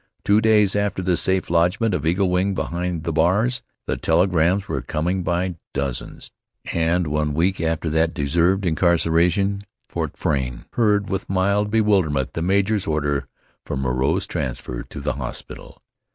[0.25, 4.81] Two days after the safe lodgment of Eagle Wing behind the bars, the telegrams were
[4.81, 6.31] coming by dozens,
[6.73, 12.87] and one week after that deserved incarceration Fort Frayne heard with mild bewilderment the major's
[12.87, 13.27] order
[13.63, 15.83] for Moreau's transfer to the hospital.